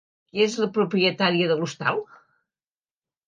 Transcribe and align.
Qui 0.35 0.43
és 0.45 0.53
la 0.61 0.69
propietària 0.77 1.49
de 1.51 1.57
l'hostal? 1.59 2.01